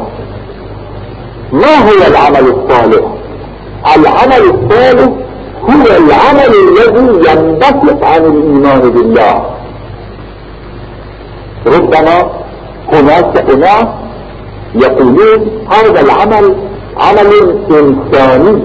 [1.52, 3.04] ما هو العمل الصالح؟
[3.96, 5.08] العمل الصالح
[5.62, 9.44] هو العمل الذي ينبثق عن الإيمان بالله.
[11.66, 12.30] ربما
[12.92, 13.86] هناك أناس
[14.74, 16.54] يقولون هذا العمل
[16.96, 17.30] عمل
[17.70, 18.62] إنساني.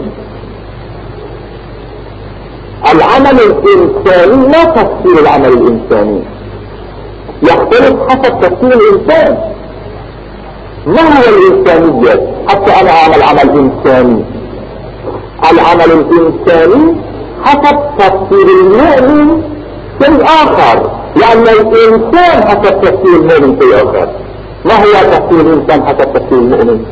[2.93, 6.34] العمل الإنساني لا تفسير العمل الإنساني.
[7.43, 9.37] يختلف حسب تفسير الإنسان.
[10.87, 14.23] ما هو الإنسانية؟ حتى أنا أعمل عمل إنساني.
[15.51, 16.95] العمل الإنساني
[17.43, 19.41] حسب تفسير المؤمن
[20.01, 24.09] شيء اخر لأن الإنسان حسب تفسير المؤمن شيء اخر
[24.65, 26.85] ما هو تفسير الإنسان حسب تفسير المؤمن؟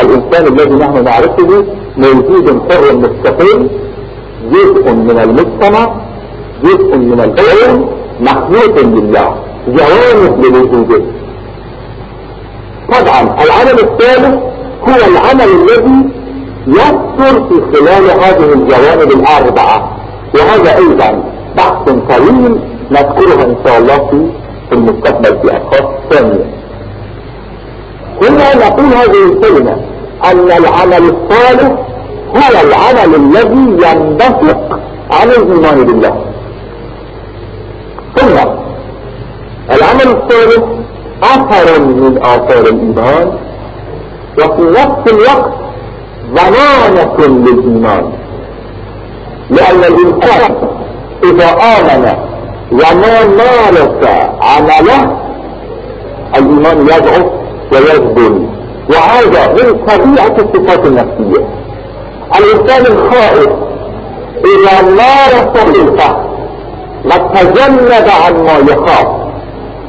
[0.00, 1.64] الإنسان الذي نحن نعرفه
[1.96, 3.68] موجود حر مستقل
[4.52, 5.94] جزء من المجتمع
[6.64, 7.88] جزء من الكون
[8.20, 9.36] مخلوق لله.
[9.76, 11.02] جوانب لوجوده
[12.92, 14.34] طبعا العمل الثالث
[14.88, 16.08] هو العمل الذي
[16.66, 19.96] يذكر في خلال هذه الجوانب الأربعة.
[20.34, 21.22] وهذا أيضا
[21.56, 21.84] بحث
[22.16, 23.96] طويل نذكرها إن شاء الله
[24.70, 26.44] في المستقبل في أشخاص ثانية.
[28.22, 29.76] هنا نقول هذه الكلمة
[30.24, 31.72] أن العمل الصالح
[32.36, 36.24] هو العمل الذي ينبثق عن الإيمان بالله
[38.16, 38.36] ثم
[40.08, 40.64] العمل الصالح
[41.22, 43.38] أثر من آثار الإيمان.
[44.38, 45.52] وفي نفس الوقت
[46.34, 48.12] ضمانة للإيمان.
[49.50, 50.54] لأن الإنسان
[51.24, 52.12] إذا آمن
[52.72, 54.08] وما مارس
[54.42, 55.18] عمله
[56.36, 57.26] الإيمان يضعف
[57.72, 58.46] ويذبل
[58.90, 61.44] وهذا من طبيعة الصفات النفسية.
[62.38, 63.50] الإنسان الخائف
[64.44, 66.28] إذا مارس الفحش
[67.04, 69.17] وتجنب عن ما يخاف.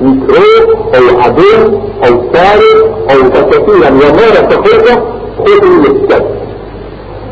[0.01, 5.03] يتروك أو عدو أو سارق أو كثيرا ومارس خلقه
[5.45, 6.25] خذوا للسد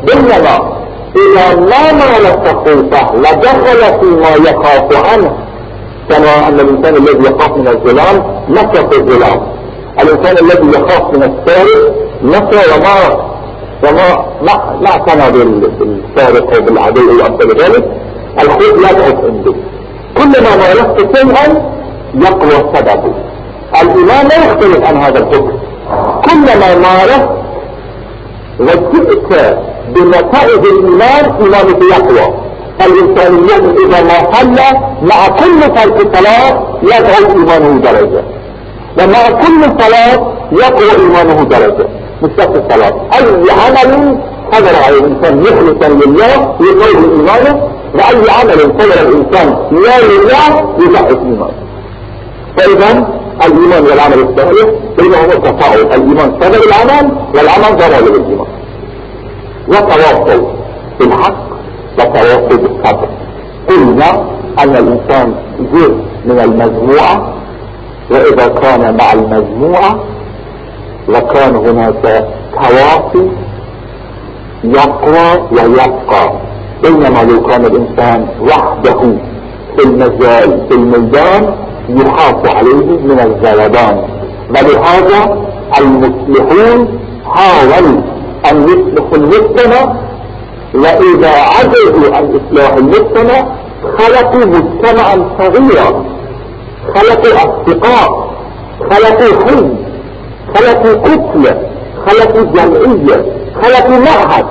[0.06, 0.78] بينما
[1.16, 5.32] إذا ما مارس خوفه لدخل فيما يخاف عنه
[6.10, 9.42] كما أن الإنسان الذي يخاف من الظلام مشى في الظلام.
[10.02, 13.28] الإنسان الذي يخاف من السارق مشى وما
[13.84, 17.84] وما ما ما اعتنى بالسارق أو بالعدو أو أمثال ذلك.
[18.42, 19.54] الخوف لا تعد عنده.
[20.16, 21.77] كلما مارست شيئا
[22.14, 23.12] يقوى سببه
[23.82, 25.52] الإيمان لا يختلف عن هذا الحكم.
[26.24, 27.28] كلما مارست
[28.60, 29.56] وجئت
[29.94, 32.34] بنتائج الإيمان إيمانك يقوى.
[32.86, 34.68] الإنسان المؤمن إذا ما صلى
[35.02, 38.22] مع كل فرق صلاة يدعو إيمانه درجة.
[38.98, 41.88] ومع كل صلاة يقوى إيمانه درجة.
[42.22, 44.18] مش الصلاة أي عمل
[44.52, 51.67] قدر على الإنسان مخلصا لله يقوي إيمانه وأي عمل قدر الإنسان لا لله يضعف إيمانه.
[52.58, 53.08] فإذا
[53.46, 56.32] الإيمان والعمل الصالح بينهما تفاعل الإيمان.
[56.40, 58.46] صدر العمل والعمل ضرر للإيمان.
[59.68, 60.46] وتواصل
[61.00, 61.36] بالحق
[61.98, 63.08] وتواصل بالصبر
[63.68, 64.10] قلنا
[64.62, 65.34] أن الإنسان
[65.72, 65.94] جزء
[66.24, 67.32] من المجموعة
[68.10, 69.98] وإذا كان مع المجموعة
[71.08, 73.30] لكان هناك تواصي
[74.64, 76.32] يقوى ويبقى.
[76.82, 79.00] بينما لو كان الإنسان وحده
[79.76, 81.54] في المجال في الميدان
[81.88, 84.04] يخاف عليه من الذبان
[84.50, 85.38] ولهذا
[85.78, 88.00] المصلحون حاولوا
[88.50, 89.94] أن يصلحوا المجتمع
[90.74, 93.46] وإذا عجزوا عن إصلاح المجتمع
[93.98, 96.04] خلقوا مجتمعا صغيرا.
[96.94, 98.30] خلقوا أصدقاء
[98.90, 99.76] خلقوا حزب
[100.54, 101.62] خلقوا كتلة
[102.06, 103.24] خلقوا جمعية
[103.62, 104.46] خلقوا معهد.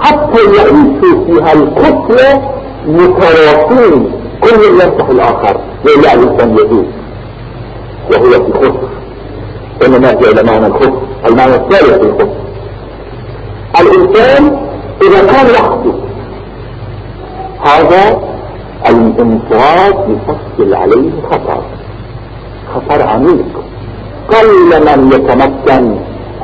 [0.00, 2.42] حتى يعيشوا فيها الكتلة
[2.86, 6.86] متواصلين كل ينصح الآخر وإلا الإنسان يدوب
[8.12, 8.88] وهو في خسر.
[9.86, 12.28] إنما جاء إلى معنى الخسر المعنى الثالث في الخسر.
[13.80, 14.56] الإنسان
[15.02, 15.94] إذا كان وحده
[17.66, 18.20] هذا
[18.88, 21.62] الانفراد يشكل عليه خطر
[22.74, 23.46] خطر عميق.
[24.28, 25.96] قل من يتمكن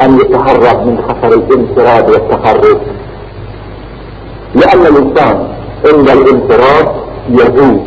[0.02, 2.78] أن يتهرب من خطر الانفراد والتخرج
[4.54, 5.48] لأن الإنسان
[5.86, 6.88] عند الانفراد
[7.30, 7.86] يذوب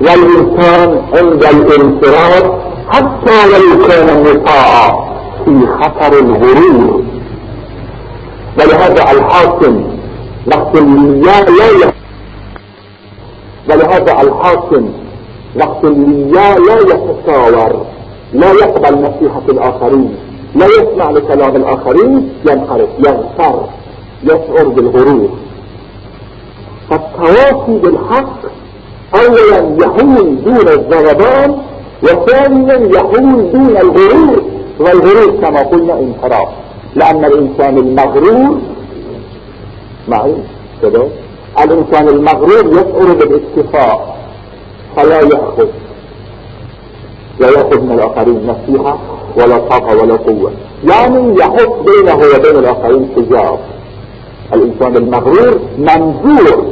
[0.00, 2.52] والإنسان عند الانفراد
[2.88, 5.06] حتى لو كان مطاعا
[5.44, 7.02] في خطر الغرور.
[8.58, 9.84] ولهذا الحاكم
[10.46, 11.92] وقت المياه لا
[13.70, 14.92] ولهذا الحاكم
[15.56, 17.86] وقت المياه لا يتساور
[18.32, 20.16] لا يقبل نصيحة الآخرين.
[20.54, 22.30] لا يسمع لكلام الآخرين.
[22.50, 23.68] ينحرف يغفر
[24.24, 25.28] يشعر بالغرور.
[26.90, 28.38] فالتواصي بالحق
[29.14, 31.56] اولا يحول دون الذربان
[32.02, 34.42] وثانيا يحول دون الغرور
[34.80, 36.48] والغرور كما قلنا انحراف
[36.94, 38.58] لأن الإنسان المغرور
[40.08, 40.34] معي؟
[40.82, 41.02] كده.
[41.64, 44.16] الإنسان المغرور يشعر بالاكتفاء
[44.96, 45.68] فلا يأخذ.
[47.40, 48.98] لا يأخذ من الآخرين نصيحة
[49.36, 50.50] ولا طاقة ولا قوة.
[50.84, 53.58] يعني يحط بينه وبين الآخرين حجاب.
[54.54, 56.64] الإنسان المغرور منزوع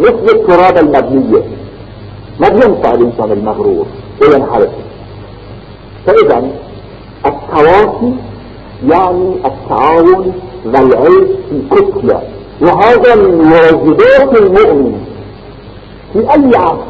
[0.00, 1.42] مثل التراب المبنية
[2.40, 3.86] ما بينفع الإنسان المغرور
[4.22, 4.70] وينحرف
[6.06, 6.50] فاذا
[7.26, 8.14] التواصي
[8.88, 10.32] يعني التعاون
[10.64, 12.22] والعيش في كتلة.
[12.60, 15.06] وهذا من واجبات المؤمن
[16.12, 16.88] في أي عصر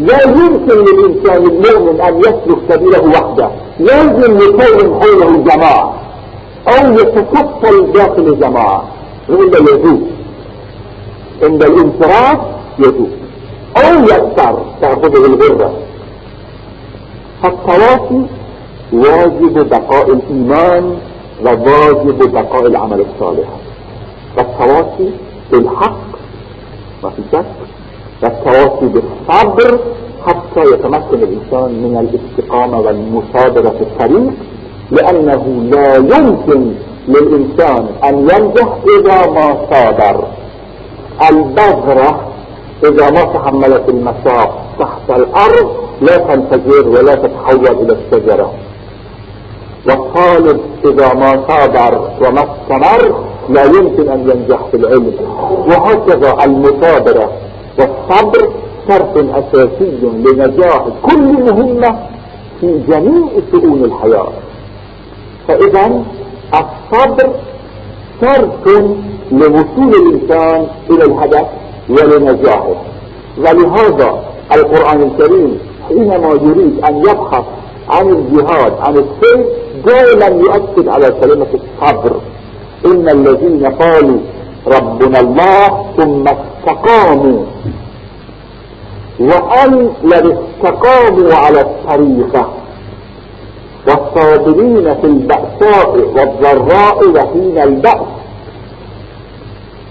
[0.00, 3.50] لا يمكن للإنسان المؤمن أن يسلك سبيله وحده.
[3.80, 5.94] لازم يكون حوله جماعة
[6.68, 8.84] أو يتكفل داخل جماعة.
[9.28, 10.02] وإلا يذوب
[11.42, 12.38] عند الانفراد
[12.78, 13.10] يذوب
[13.84, 15.72] أو يكثر تأخذه الغرة
[17.42, 18.22] فالتواصي
[18.92, 20.96] واجب بقاء الإيمان
[21.44, 23.48] وواجب بقاء العمل الصالح.
[24.38, 25.10] والتواصي
[25.52, 25.98] بالحق
[27.02, 27.44] ما في شك.
[28.22, 29.78] والتواصي بالصبر
[30.26, 34.32] حتى يتمكن الإنسان من الاستقامة والمصادرة في الطريق
[34.90, 36.72] لأنه لا يمكن
[37.08, 38.68] للإنسان أن ينجح
[38.98, 40.24] إذا ما صادر
[41.30, 42.27] البذرة
[42.84, 45.70] إذا ما تحملت المساق تحت الأرض
[46.00, 48.52] لا تنفجر ولا تتحول إلى الشجرة.
[49.88, 53.14] والطالب إذا ما صادر وما استمر
[53.48, 55.12] لا يمكن أن ينجح في العلم.
[55.68, 57.32] وهكذا المثابرة
[57.78, 58.52] والصبر
[58.88, 61.98] شرط أساسي لنجاح كل مهمة
[62.60, 64.32] في جميع شؤون الحياة.
[65.48, 66.02] فإذا
[66.54, 67.30] الصبر
[68.20, 68.68] شرط
[69.32, 71.46] لوصول الإنسان إلى الهدف.
[71.90, 72.74] ولنجاحه
[73.38, 74.22] ولهذا
[74.54, 75.58] القرآن الكريم
[75.88, 77.44] حينما يريد أن يبحث
[77.88, 79.46] عن الجهاد عن السيف
[79.86, 82.20] دائما يؤكد على كلمة الصبر.
[82.86, 84.18] إن الذين قالوا
[84.66, 87.44] ربنا الله ثم استقاموا
[89.20, 92.48] وأن لو استقاموا على الطريقة.
[93.88, 98.08] والصابرين في البأساء والضراء وحين البأس.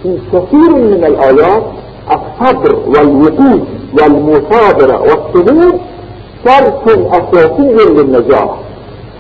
[0.03, 1.63] في كثير من الآيات
[2.11, 3.61] الصبر والوقوف
[4.01, 5.79] والمثابرة والصمود
[6.45, 8.49] شرط أساسي للنجاح.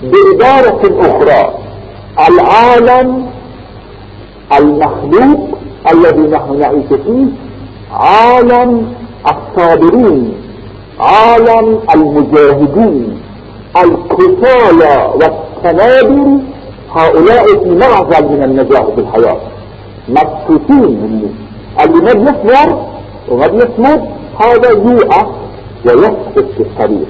[0.03, 1.53] بعبارة أخرى
[2.29, 3.25] العالم
[4.59, 5.47] المخلوق
[5.93, 7.25] الذي نحن نعيش فيه
[7.91, 8.93] عالم
[9.25, 10.33] الصابرين
[10.99, 13.21] عالم المجاهدين
[13.83, 16.39] القتالى والتنابل
[16.95, 19.37] هؤلاء في معزل من النجاح في الحياة.
[20.09, 21.29] مبسوطين منه.
[21.83, 22.77] اللي ما بيصبر
[23.29, 24.01] وما بيصمد
[24.39, 25.27] هذا يوقف
[25.85, 27.07] ويسقط في الطريق.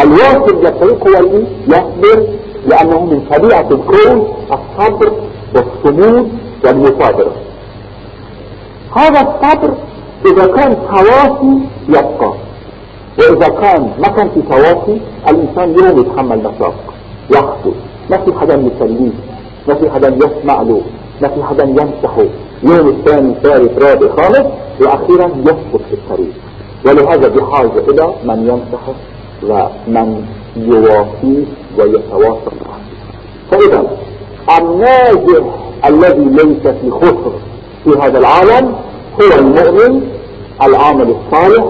[0.00, 2.26] الواصل للطريق هو اللي يصبر
[2.66, 5.12] لأنه من طبيعة الكون الصبر
[5.54, 6.28] والصمود
[6.64, 7.32] والمثابرة
[8.96, 9.70] هذا الصبر
[10.26, 12.32] إذا كان تواصي يبقى
[13.18, 16.74] وإذا كان ما كان في تواصي الإنسان يوم يتحمل مشاق
[17.30, 17.72] يحصل
[18.10, 19.10] ما في حدا يسليه
[19.68, 20.80] ما في حدا يسمع له
[21.22, 22.24] ما في حدا ينصحه.
[22.62, 24.46] يوم الثاني ثالث رابع خامس
[24.80, 26.32] وأخيرا يسقط في الطريق.
[26.86, 28.94] ولهذا بحاجة إلى من ينصحه
[29.42, 30.24] ومن
[30.56, 31.44] يوافيه
[31.78, 32.80] ويتواصل معه.
[33.50, 33.84] فإذا
[34.58, 35.44] الناجح
[35.86, 37.32] الذي ليس في خسر
[37.84, 38.74] في هذا العالم
[39.22, 40.02] هو المؤمن
[40.62, 41.64] العامل الصالح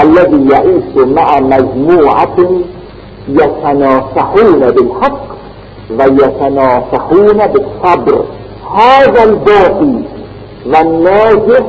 [0.00, 2.36] الذي يعيش مع مجموعة
[3.28, 5.22] يتناصحون بالحق
[5.90, 8.24] ويتناصحون بالصبر.
[8.74, 9.94] هذا الباقي
[10.66, 11.66] والناجح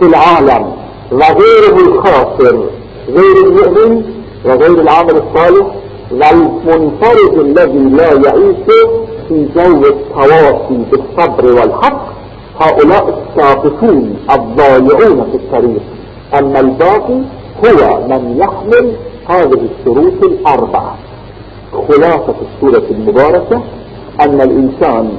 [0.00, 0.72] في العالم
[1.12, 2.64] وغيره الخاسر
[3.08, 4.04] غير المؤمن
[4.44, 5.66] وغير العامل الصالح
[6.10, 8.56] والمنفرد الذي لا يعيش
[9.28, 12.10] في جو التواصي بالصبر والحق.
[12.60, 15.82] هؤلاء الساقطون الضايعون في الطريق.
[16.38, 17.20] أما الباقي
[17.64, 18.92] هو من يحمل
[19.28, 20.94] هذه الشروط الأربعة.
[21.72, 23.62] خلاصة السورة المباركة
[24.20, 25.10] أن الإنسان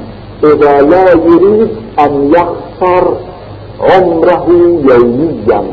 [0.44, 3.18] إذا لا يريد أن يخسر
[3.80, 4.48] عمره
[4.90, 5.64] يوميا.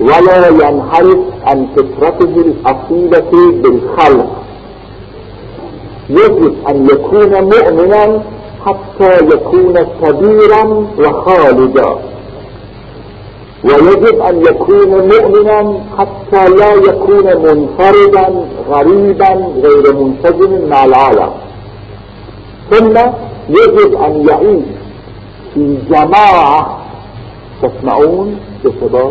[0.00, 3.30] ولا ينحرف عن فطرته الأصيلة
[3.62, 4.30] بالخلق.
[6.10, 8.22] يجب أن يكون مؤمنا
[8.66, 11.96] حتى يكون كبيرا وخالدا.
[13.64, 21.30] ويجب أن يكون مؤمنا حتى لا يكون منفردا غريبا غير منسجم مع العالم.
[22.70, 22.94] ثم
[23.48, 24.64] يجب أن يعيش
[25.54, 26.78] في جماعة
[27.62, 29.10] تسمعون؟ يا شباب.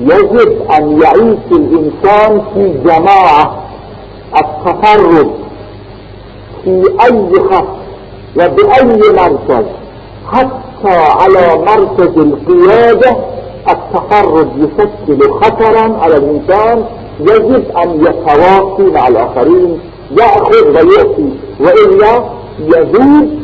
[0.00, 3.62] يجب أن يعيش الإنسان في جماعة
[4.36, 5.30] التفرد
[6.64, 7.66] في أي خط
[8.36, 9.64] وبأي مركز
[10.32, 13.16] حتى على مركز القيادة
[13.70, 16.84] التفرد يشكل خطرا على الإنسان.
[17.20, 19.78] يجب أن يتواصي مع الآخرين
[20.18, 22.24] يأخذ ويأتي وإلا
[22.60, 23.39] يزيد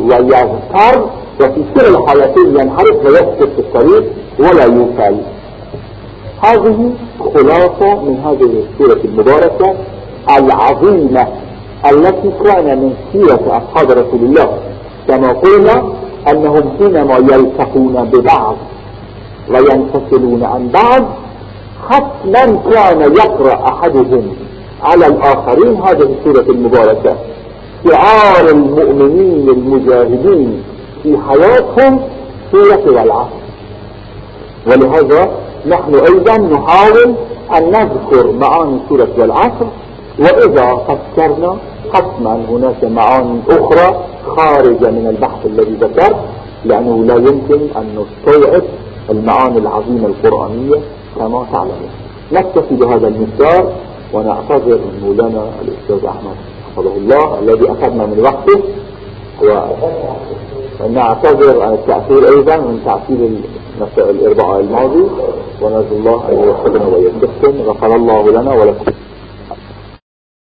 [0.00, 4.04] ويغتر وفي كل الحالتين ينحرف ويسقط في الطريق
[4.38, 5.16] ولا يوصل.
[6.44, 6.92] هذه
[7.34, 9.74] خلاصة من هذه السورة المباركة
[10.38, 11.26] العظيمة
[11.92, 14.58] التي كان من سيرة أصحاب رسول الله.
[15.08, 15.92] كما قلنا
[16.30, 18.56] أنهم حينما يلتقون ببعض
[19.50, 21.04] وينفصلون عن بعض
[21.88, 24.22] حتما كان يقرأ أحدهم
[24.82, 25.82] على الآخرين.
[25.82, 27.16] هذه السورة المباركة.
[27.84, 30.62] شعار المؤمنين المجاهدين
[31.02, 32.00] في حياتهم
[32.52, 33.38] سورة والعصر
[34.66, 35.30] ولهذا
[35.66, 37.14] نحن أيضا نحاول
[37.56, 39.66] أن نذكر معاني سورة والعصر
[40.18, 41.56] وإذا فكرنا
[41.92, 44.04] حتم أن هناك معاني أخرى
[44.36, 46.16] خارجة من البحث الذي ذكرت
[46.64, 48.62] لأنه لا يمكن أن نستوعب
[49.10, 50.80] المعاني العظيمة القرآنية
[51.18, 51.90] كما تعلمون.
[52.32, 53.64] نكتفي بهذا المثال
[54.12, 56.36] ونعتذر من مولانا الأستاذ أحمد.
[56.78, 58.60] حفظه الله الذي أخذنا من وقته.
[60.80, 65.04] ونعتذر عن التأثير أيضا من تأثير الأربعاء الماضي.
[65.62, 68.92] ونرجو الله أن يوفقنا ويوفقكم غفر الله لنا ولكم.